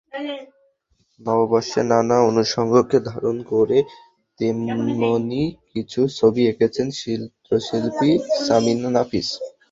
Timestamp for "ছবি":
6.17-6.41